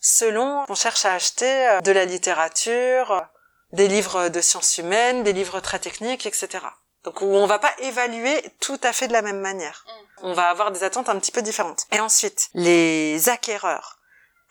[0.00, 3.26] selon qu'on cherche à acheter euh, de la littérature,
[3.72, 6.60] des livres de sciences humaines, des livres très techniques, etc.
[7.04, 9.84] Donc où on va pas évaluer tout à fait de la même manière.
[9.86, 10.26] Mm.
[10.26, 11.86] On va avoir des attentes un petit peu différentes.
[11.92, 13.98] Et ensuite, les acquéreurs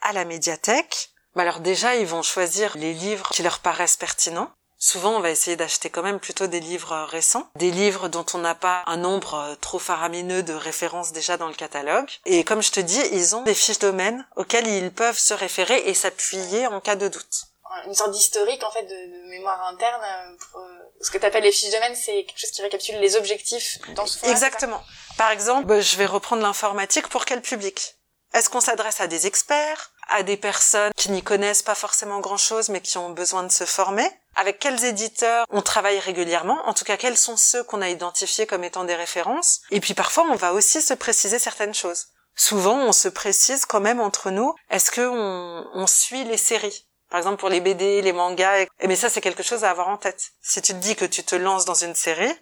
[0.00, 4.50] à la médiathèque, bah alors déjà ils vont choisir les livres qui leur paraissent pertinents.
[4.80, 8.38] Souvent, on va essayer d'acheter quand même plutôt des livres récents, des livres dont on
[8.38, 12.08] n'a pas un nombre trop faramineux de références déjà dans le catalogue.
[12.26, 15.78] Et comme je te dis, ils ont des fiches domaines auxquelles ils peuvent se référer
[15.86, 17.47] et s'appuyer en cas de doute
[17.86, 21.52] une sorte d'historique en fait de, mémoire interne euh, euh, ce que tu appelles les
[21.52, 24.82] fiches domaine c'est quelque chose qui récapitule les objectifs dans ce fonds exactement.
[25.16, 27.96] Par exemple bah, je vais reprendre l'informatique pour quel public?
[28.34, 32.68] Est-ce qu'on s'adresse à des experts, à des personnes qui n'y connaissent pas forcément grand-chose
[32.68, 34.06] mais qui ont besoin de se former?
[34.36, 36.60] Avec quels éditeurs on travaille régulièrement?
[36.66, 39.60] En tout cas, quels sont ceux qu'on a identifiés comme étant des références?
[39.70, 42.08] Et puis parfois, on va aussi se préciser certaines choses.
[42.36, 46.86] Souvent, on se précise quand même entre nous, est-ce que on, suit les séries?
[47.10, 49.96] Par exemple pour les BD, les mangas, mais ça c'est quelque chose à avoir en
[49.96, 50.30] tête.
[50.42, 52.32] Si tu te dis que tu te lances dans une série,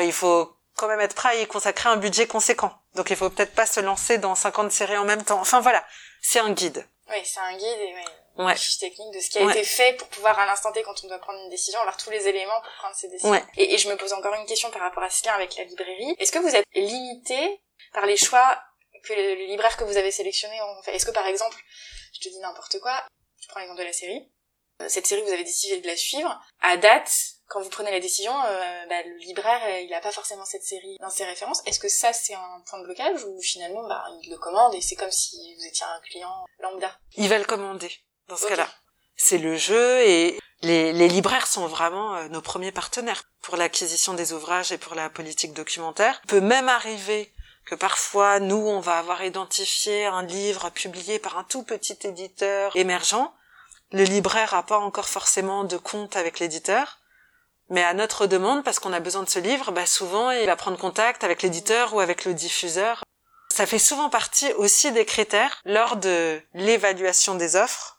[0.00, 2.72] il faut quand même être prêt à y consacrer un budget conséquent.
[2.94, 5.40] Donc il faut peut-être pas se lancer dans 50 séries en même temps.
[5.40, 5.84] Enfin voilà,
[6.20, 6.86] c'est un guide.
[7.10, 7.94] Oui, c'est un guide et
[8.38, 10.82] ouais, une fiche technique de ce qui a été fait pour pouvoir à l'instant T
[10.82, 13.34] quand on doit prendre une décision avoir tous les éléments pour prendre ces décisions.
[13.56, 15.64] Et, et, je me pose encore une question par rapport à ce lien avec la
[15.64, 16.16] librairie.
[16.18, 17.60] Est-ce que vous êtes limité
[17.92, 18.58] par les choix
[19.04, 20.94] que les libraires que vous avez sélectionnés ont fait?
[20.94, 21.56] Est-ce que par exemple,
[22.14, 23.04] je te dis n'importe quoi,
[23.42, 24.28] je prends l'exemple de la série,
[24.80, 27.12] euh, cette série vous avez décidé de la suivre, à date,
[27.48, 30.62] quand vous prenez la décision, euh, bah, le libraire, euh, il n'a pas forcément cette
[30.62, 31.62] série dans ses références.
[31.66, 34.80] Est-ce que ça, c'est un point de blocage ou finalement, bah, il le commande et
[34.80, 36.98] c'est comme si vous étiez un client lambda?
[37.16, 37.92] Il va le commander
[38.28, 38.68] dans ce cas-là.
[39.16, 44.32] C'est le jeu et les, les, libraires sont vraiment nos premiers partenaires pour l'acquisition des
[44.32, 46.20] ouvrages et pour la politique documentaire.
[46.24, 47.31] Il peut même arriver
[47.64, 52.74] que parfois, nous, on va avoir identifié un livre publié par un tout petit éditeur
[52.76, 53.32] émergent.
[53.92, 56.98] Le libraire n'a pas encore forcément de compte avec l'éditeur
[57.72, 60.56] mais à notre demande, parce qu'on a besoin de ce livre, bah souvent il va
[60.56, 63.02] prendre contact avec l'éditeur ou avec le diffuseur.
[63.48, 67.98] Ça fait souvent partie aussi des critères lors de l'évaluation des offres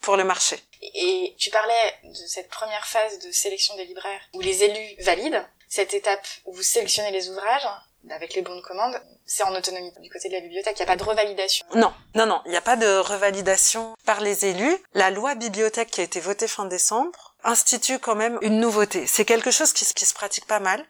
[0.00, 0.58] pour le marché.
[0.82, 5.46] Et tu parlais de cette première phase de sélection des libraires où les élus valident.
[5.68, 7.66] Cette étape où vous sélectionnez les ouvrages,
[8.10, 10.90] avec les bons de commande, c'est en autonomie du côté de la bibliothèque, il n'y
[10.90, 11.64] a pas de revalidation.
[11.74, 14.76] Non, non, non, il n'y a pas de revalidation par les élus.
[14.94, 19.06] La loi bibliothèque qui a été votée fin décembre institue quand même une nouveauté.
[19.06, 20.84] C'est quelque chose qui, qui se pratique pas mal,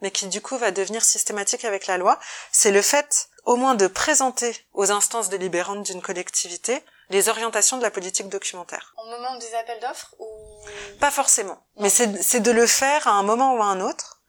[0.00, 2.18] mais qui du coup va devenir systématique avec la loi.
[2.50, 7.82] C'est le fait au moins de présenter aux instances délibérantes d'une collectivité les orientations de
[7.82, 8.94] la politique documentaire.
[8.96, 10.26] Au moment des appels d'offres ou
[10.98, 14.21] Pas forcément, mais c'est de le faire à un moment ou à un autre,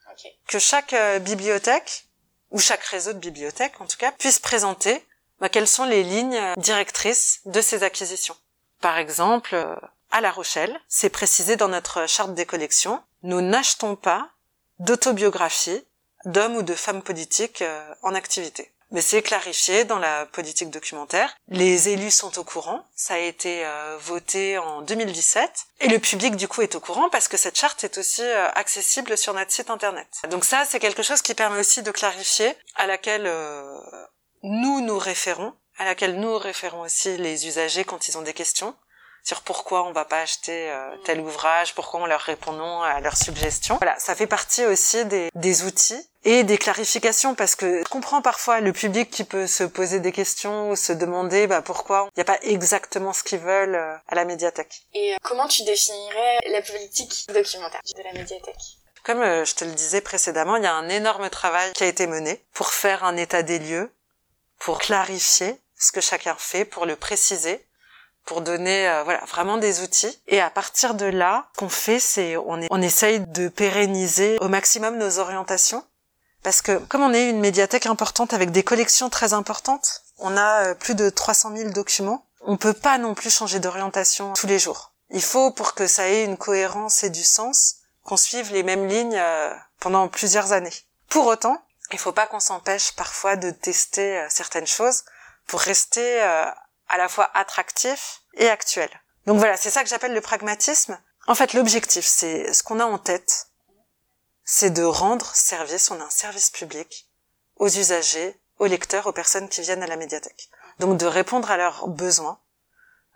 [0.47, 2.05] que chaque euh, bibliothèque
[2.51, 5.05] ou chaque réseau de bibliothèques en tout cas puisse présenter
[5.39, 8.35] bah, quelles sont les lignes directrices de ces acquisitions.
[8.79, 9.75] Par exemple, euh,
[10.11, 14.29] à La Rochelle, c'est précisé dans notre charte des collections, nous n'achetons pas
[14.79, 15.83] d'autobiographie
[16.25, 18.71] d'hommes ou de femmes politiques euh, en activité.
[18.93, 21.35] Mais c'est clarifié dans la politique documentaire.
[21.49, 22.85] Les élus sont au courant.
[22.95, 25.51] Ça a été euh, voté en 2017.
[25.81, 28.47] Et le public, du coup, est au courant parce que cette charte est aussi euh,
[28.53, 30.07] accessible sur notre site internet.
[30.29, 33.29] Donc ça, c'est quelque chose qui permet aussi de clarifier, à laquelle
[34.43, 38.75] nous nous référons, à laquelle nous référons aussi les usagers quand ils ont des questions
[39.23, 42.99] sur pourquoi on va pas acheter euh, tel ouvrage, pourquoi on leur répond non à
[42.99, 43.77] leurs suggestions.
[43.77, 48.21] Voilà, ça fait partie aussi des, des outils et des clarifications parce que je comprends
[48.21, 52.19] parfois le public qui peut se poser des questions ou se demander bah, pourquoi il
[52.19, 54.83] n'y a pas exactement ce qu'ils veulent euh, à la médiathèque.
[54.93, 58.55] Et euh, comment tu définirais la politique documentaire de la médiathèque?
[59.05, 62.07] Comme je te le disais précédemment, il y a un énorme travail qui a été
[62.07, 63.93] mené pour faire un état des lieux,
[64.59, 67.65] pour clarifier ce que chacun fait, pour le préciser
[68.25, 70.19] pour donner euh, voilà vraiment des outils.
[70.27, 74.97] Et à partir de là qu'on fait c'est on, on essaye de pérenniser au maximum
[74.97, 75.83] nos orientations.
[76.41, 80.67] Parce que comme on est une médiathèque importante avec des collections très importantes on a
[80.67, 82.25] euh, plus de 300 000 documents.
[82.41, 84.91] On peut pas non plus changer d'orientation tous les jours.
[85.09, 88.87] Il faut pour que ça ait une cohérence et du sens qu'on suive les mêmes
[88.87, 90.73] lignes euh, pendant plusieurs années.
[91.09, 95.03] Pour autant il faut pas qu'on s'empêche parfois de tester certaines choses
[95.45, 96.23] pour rester
[96.93, 98.89] à la fois attractif et actuel.
[99.25, 101.01] Donc voilà, c'est ça que j'appelle le pragmatisme.
[101.25, 103.47] En fait, l'objectif, c'est ce qu'on a en tête,
[104.45, 107.09] c'est de rendre service, on a un service public
[107.55, 110.49] aux usagers, aux lecteurs, aux personnes qui viennent à la médiathèque.
[110.77, 112.39] Donc de répondre à leurs besoins,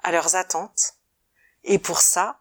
[0.04, 0.94] à leurs attentes.
[1.64, 2.40] Et pour ça,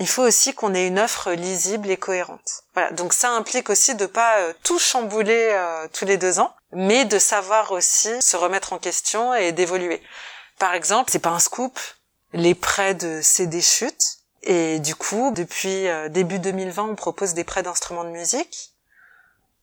[0.00, 2.64] il faut aussi qu'on ait une offre lisible et cohérente.
[2.72, 2.90] Voilà.
[2.90, 7.04] Donc ça implique aussi de pas euh, tout chambouler euh, tous les deux ans, mais
[7.04, 10.02] de savoir aussi se remettre en question et d'évoluer.
[10.58, 11.78] Par exemple, c'est pas un scoop,
[12.32, 14.18] les prêts de CD chutent.
[14.42, 18.72] Et du coup, depuis euh, début 2020, on propose des prêts d'instruments de musique.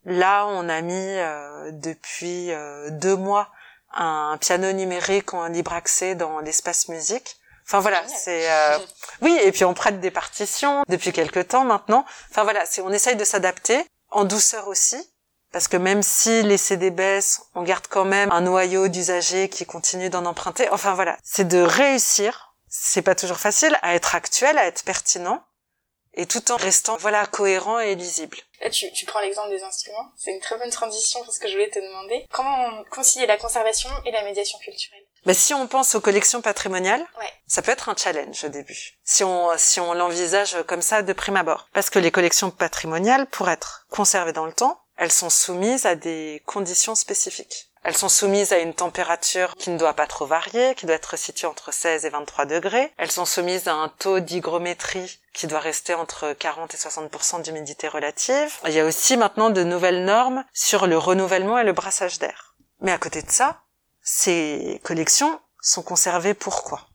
[0.05, 3.49] Là, on a mis euh, depuis euh, deux mois
[3.93, 7.37] un piano numérique en libre accès dans l'espace musique.
[7.67, 8.49] Enfin voilà, c'est
[9.21, 12.05] oui et puis on prête des partitions depuis quelques temps maintenant.
[12.31, 15.10] Enfin voilà, c'est on essaye de s'adapter en douceur aussi
[15.51, 19.65] parce que même si les CD baissent, on garde quand même un noyau d'usagers qui
[19.65, 20.69] continuent d'en emprunter.
[20.69, 25.43] Enfin voilà, c'est de réussir, c'est pas toujours facile, à être actuel, à être pertinent,
[26.13, 28.37] et tout en restant voilà cohérent et lisible.
[28.61, 30.11] Là, tu, tu prends l'exemple des instruments.
[30.17, 32.25] C'est une très bonne transition pour ce que je voulais te demander.
[32.31, 35.03] Comment concilier la conservation et la médiation culturelle?
[35.25, 37.05] Mais si on pense aux collections patrimoniales,
[37.47, 38.97] ça peut être un challenge au début.
[39.03, 41.69] Si on, si on l'envisage comme ça de prime abord.
[41.73, 45.95] Parce que les collections patrimoniales, pour être conservées dans le temps, elles sont soumises à
[45.95, 47.71] des conditions spécifiques.
[47.81, 51.17] Elles sont soumises à une température qui ne doit pas trop varier, qui doit être
[51.17, 52.93] située entre 16 et 23 degrés.
[52.97, 57.87] Elles sont soumises à un taux d'hygrométrie qui doit rester entre 40 et 60% d'humidité
[57.87, 58.53] relative.
[58.67, 62.55] Il y a aussi maintenant de nouvelles normes sur le renouvellement et le brassage d'air.
[62.79, 63.63] Mais à côté de ça,
[64.03, 66.89] ces collections sont conservées pourquoi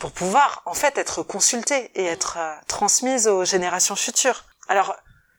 [0.00, 4.46] Pour pouvoir en fait être consultées et être euh, transmises aux générations futures.
[4.66, 4.96] Alors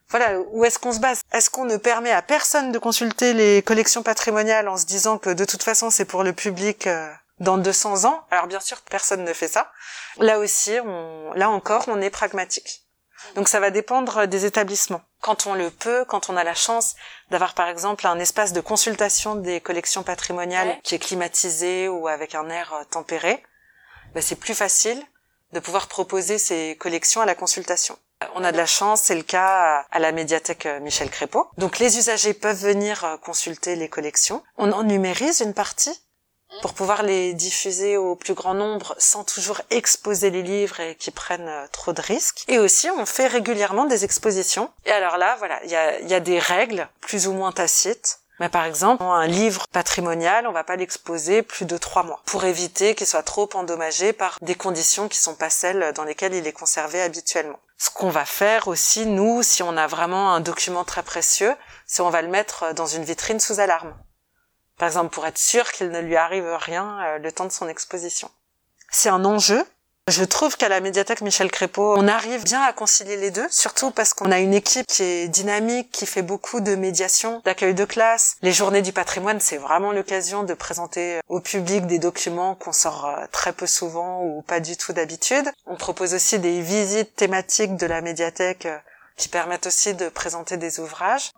[0.09, 1.21] voilà, où est-ce qu'on se base?
[1.31, 5.29] Est-ce qu'on ne permet à personne de consulter les collections patrimoniales en se disant que
[5.29, 8.25] de toute façon c'est pour le public euh, dans 200 ans?
[8.31, 9.71] Alors bien sûr, personne ne fait ça.
[10.17, 12.85] Là aussi, on, là encore, on est pragmatique.
[13.35, 15.01] Donc ça va dépendre des établissements.
[15.21, 16.95] Quand on le peut, quand on a la chance
[17.29, 22.33] d'avoir par exemple un espace de consultation des collections patrimoniales qui est climatisé ou avec
[22.33, 23.43] un air euh, tempéré,
[24.15, 25.03] ben c'est plus facile
[25.53, 27.97] de pouvoir proposer ces collections à la consultation.
[28.35, 31.47] On a de la chance, c'est le cas à la médiathèque euh, Michel Crépeau.
[31.57, 34.43] Donc les usagers peuvent venir euh, consulter les collections.
[34.57, 35.97] On en numérise une partie
[36.61, 41.11] pour pouvoir les diffuser au plus grand nombre sans toujours exposer les livres et qui
[41.11, 42.43] prennent euh, trop de risques.
[42.49, 44.69] Et aussi, on fait régulièrement des expositions.
[44.85, 48.19] Et alors là, voilà, il y a, y a des règles plus ou moins tacites
[48.39, 52.45] mais par exemple, un livre patrimonial, on va pas l'exposer plus de trois mois pour
[52.45, 56.47] éviter qu'il soit trop endommagé par des conditions qui sont pas celles dans lesquelles il
[56.47, 57.59] est conservé habituellement.
[57.77, 62.01] Ce qu'on va faire aussi, nous, si on a vraiment un document très précieux, c'est
[62.01, 63.95] on va le mettre dans une vitrine sous alarme.
[64.77, 67.67] Par exemple, pour être sûr qu'il ne lui arrive rien euh, le temps de son
[67.67, 68.31] exposition.
[68.89, 69.65] C'est un enjeu
[70.09, 73.91] je trouve qu'à la médiathèque Michel Crépeau, on arrive bien à concilier les deux, surtout
[73.91, 77.85] parce qu'on a une équipe qui est dynamique, qui fait beaucoup de médiation, d'accueil de
[77.85, 78.35] classe.
[78.41, 83.05] Les journées du patrimoine, c'est vraiment l'occasion de présenter au public des documents qu'on sort
[83.05, 85.49] euh, très peu souvent ou pas du tout d'habitude.
[85.65, 88.77] On propose aussi des visites thématiques de la médiathèque euh,
[89.17, 91.31] qui permettent aussi de présenter des ouvrages.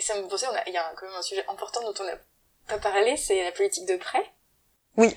[0.00, 2.16] Ça me pensait, il y a quand même un sujet important dont on n'a
[2.68, 4.24] pas parlé, c'est la politique de prêt.
[4.98, 5.16] Oui.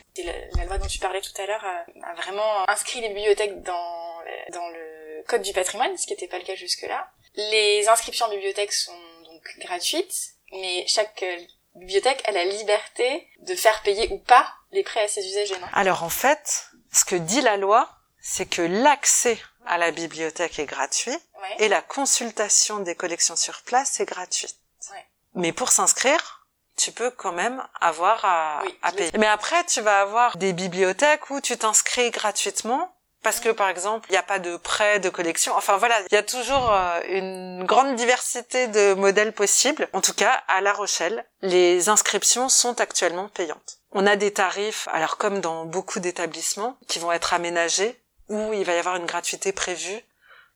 [0.55, 4.19] la, loi dont tu parlais tout à l'heure a, vraiment inscrit les bibliothèques dans,
[4.53, 7.11] dans le code du patrimoine, ce qui n'était pas le cas jusque-là.
[7.35, 11.37] Les inscriptions en bibliothèque sont donc gratuites, mais chaque euh,
[11.75, 15.67] bibliothèque a la liberté de faire payer ou pas les prêts à ses usagers, non?
[15.73, 17.89] Alors en fait, ce que dit la loi,
[18.21, 21.17] c'est que l'accès à la bibliothèque est gratuit
[21.57, 24.55] et la consultation des collections sur place est gratuite.
[24.91, 25.05] Ouais.
[25.33, 26.40] Mais pour s'inscrire,
[26.81, 28.63] tu peux quand même avoir à,
[28.95, 29.11] payer.
[29.17, 32.91] Mais après, tu vas avoir des bibliothèques où tu t'inscris gratuitement
[33.23, 35.53] parce que par exemple, il n'y a pas de prêt de collection.
[35.55, 39.87] Enfin voilà, il y a toujours euh, une grande diversité de modèles possibles.
[39.93, 43.77] En tout cas, à La Rochelle, les inscriptions sont actuellement payantes.
[43.91, 48.63] On a des tarifs, alors comme dans beaucoup d'établissements, qui vont être aménagés, où il
[48.63, 50.01] va y avoir une gratuité prévue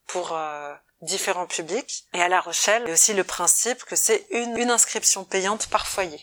[0.08, 0.74] pour euh,
[1.06, 2.04] différents publics.
[2.12, 5.24] Et à La Rochelle, il y a aussi le principe que c'est une, une inscription
[5.24, 6.20] payante par foyer.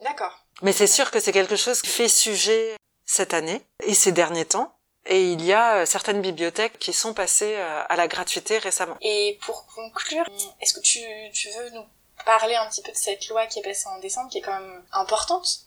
[0.00, 0.44] D'accord.
[0.62, 4.46] Mais c'est sûr que c'est quelque chose qui fait sujet cette année et ces derniers
[4.46, 4.76] temps.
[5.06, 8.96] Et il y a euh, certaines bibliothèques qui sont passées euh, à la gratuité récemment.
[9.02, 10.24] Et pour conclure,
[10.60, 11.00] est-ce que tu,
[11.32, 11.84] tu veux nous
[12.24, 14.58] parler un petit peu de cette loi qui est passée en décembre, qui est quand
[14.58, 15.66] même importante?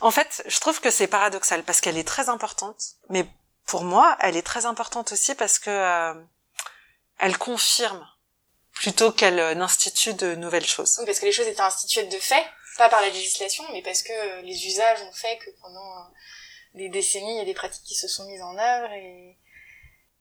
[0.00, 3.26] En fait, je trouve que c'est paradoxal parce qu'elle est très importante, mais
[3.66, 6.14] pour moi, elle est très importante aussi parce que euh,
[7.18, 8.06] elle confirme
[8.72, 10.96] plutôt qu'elle euh, n'institue de nouvelles choses.
[10.98, 12.44] Oui, parce que les choses étaient instituées de fait,
[12.76, 16.02] pas par la législation, mais parce que euh, les usages ont fait que pendant euh,
[16.74, 19.36] des décennies, il y a des pratiques qui se sont mises en œuvre et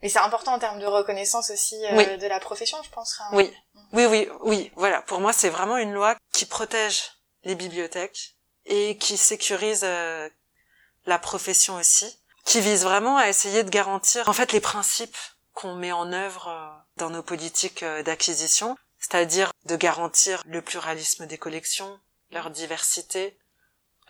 [0.02, 3.18] mais c'est important en termes de reconnaissance aussi de la profession, je pense.
[3.32, 3.52] Oui,
[3.94, 4.72] oui, oui, oui.
[4.76, 11.20] Voilà, pour moi, c'est vraiment une loi qui protège les bibliothèques et qui sécurise la
[11.20, 15.18] profession aussi, qui vise vraiment à essayer de garantir en fait les principes
[15.56, 21.26] qu'on met en œuvre euh, dans nos politiques euh, d'acquisition, c'est-à-dire de garantir le pluralisme
[21.26, 23.40] des collections, leur diversité,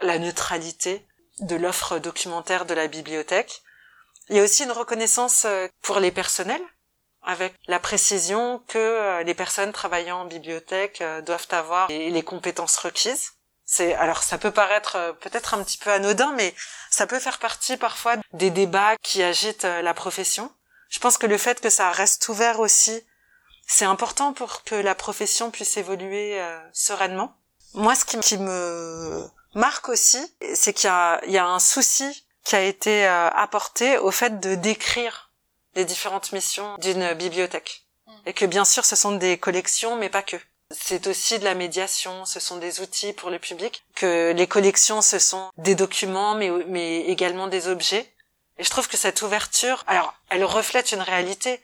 [0.02, 1.08] la neutralité
[1.40, 3.62] de l'offre documentaire de la bibliothèque.
[4.30, 6.64] Il y a aussi une reconnaissance euh, pour les personnels,
[7.22, 13.32] avec la précision que les personnes travaillant en bibliothèque doivent avoir les compétences requises.
[13.66, 16.54] C'est alors ça peut paraître peut-être un petit peu anodin, mais
[16.92, 20.54] ça peut faire partie parfois des débats qui agitent la profession.
[20.90, 23.04] Je pense que le fait que ça reste ouvert aussi,
[23.68, 27.36] c'est important pour que la profession puisse évoluer euh, sereinement.
[27.74, 30.20] Moi, ce qui, me marque aussi,
[30.54, 35.32] c'est qu'il y a, un souci qui a été euh, apporté au fait de décrire
[35.76, 37.86] les différentes missions d'une bibliothèque.
[38.08, 38.12] Mm.
[38.28, 40.38] Et que bien sûr, ce sont des collections, mais pas que.
[40.72, 45.02] c'est aussi de la médiation, ce sont des outils pour le public, que les collections,
[45.02, 48.15] ce sont des documents, mais, mais également des objets.
[48.58, 51.62] Et je trouve que cette ouverture, alors, elle reflète une réalité,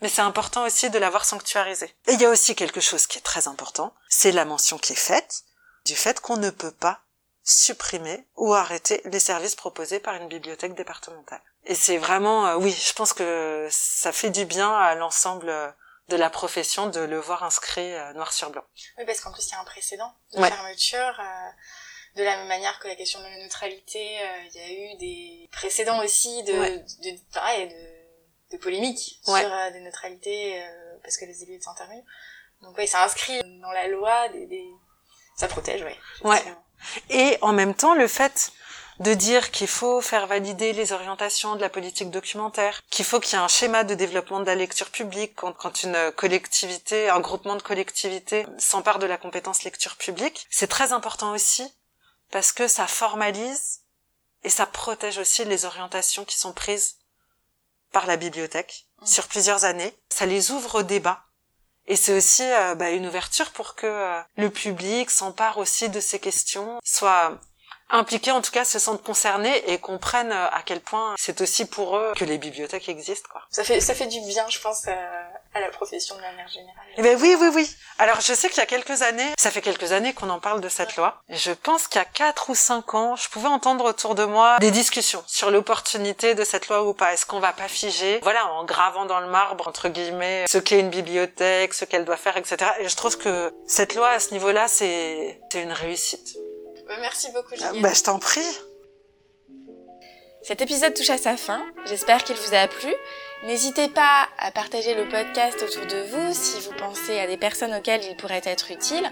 [0.00, 1.94] mais c'est important aussi de l'avoir sanctuarisée.
[2.06, 4.92] Et il y a aussi quelque chose qui est très important, c'est la mention qui
[4.92, 5.44] est faite
[5.84, 7.00] du fait qu'on ne peut pas
[7.44, 11.42] supprimer ou arrêter les services proposés par une bibliothèque départementale.
[11.64, 15.70] Et c'est vraiment, euh, oui, je pense que ça fait du bien à l'ensemble euh,
[16.08, 18.64] de la profession de le voir inscrit euh, noir sur blanc.
[18.98, 21.20] Oui, parce qu'en plus il y a un précédent de fermeture.
[22.16, 25.48] De la même manière que la question de la neutralité, il y a eu des
[25.50, 30.62] précédents aussi de, de, de, de, polémiques sur des neutralités
[31.02, 32.04] parce que les élus étaient intervenus.
[32.62, 34.66] Donc oui, ça inscrit dans la loi des, des...
[35.36, 36.28] ça protège, oui.
[36.28, 36.42] Ouais.
[37.10, 38.52] Et en même temps, le fait
[39.00, 43.36] de dire qu'il faut faire valider les orientations de la politique documentaire, qu'il faut qu'il
[43.36, 47.20] y ait un schéma de développement de la lecture publique quand, quand une collectivité, un
[47.20, 51.72] groupement de collectivités s'empare de la compétence lecture publique, c'est très important aussi
[52.32, 53.82] parce que ça formalise
[54.42, 56.96] et ça protège aussi les orientations qui sont prises
[57.92, 59.06] par la bibliothèque mmh.
[59.06, 59.94] sur plusieurs années.
[60.10, 61.24] Ça les ouvre au débat
[61.86, 66.00] et c'est aussi euh, bah, une ouverture pour que euh, le public s'empare aussi de
[66.00, 67.38] ces questions, soit
[67.90, 71.66] impliqués en tout cas se sentent concernés et comprennent euh, à quel point c'est aussi
[71.66, 73.42] pour eux que les bibliothèques existent quoi.
[73.50, 74.86] Ça fait ça fait du bien je pense
[75.54, 76.86] à, la profession de manière générale.
[76.96, 77.76] Eh ben oui oui oui.
[77.98, 80.60] Alors je sais qu'il y a quelques années, ça fait quelques années qu'on en parle
[80.60, 81.22] de cette loi.
[81.28, 84.58] je pense qu'il y a quatre ou cinq ans, je pouvais entendre autour de moi
[84.60, 87.12] des discussions sur l'opportunité de cette loi ou pas.
[87.12, 90.80] Est-ce qu'on va pas figer, voilà, en gravant dans le marbre entre guillemets ce qu'est
[90.80, 92.70] une bibliothèque, ce qu'elle doit faire, etc.
[92.80, 96.36] Et je trouve que cette loi à ce niveau-là, c'est c'est une réussite.
[96.86, 97.80] Bah, merci beaucoup, Julien.
[97.80, 98.40] Bah, je t'en prie.
[100.42, 101.64] Cet épisode touche à sa fin.
[101.86, 102.92] J'espère qu'il vous a plu.
[103.44, 107.74] N'hésitez pas à partager le podcast autour de vous si vous pensez à des personnes
[107.74, 109.10] auxquelles il pourrait être utile.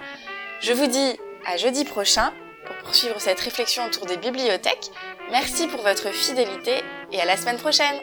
[0.61, 2.33] Je vous dis à jeudi prochain
[2.65, 4.93] pour poursuivre cette réflexion autour des bibliothèques.
[5.33, 8.01] Merci pour votre fidélité et à la semaine prochaine.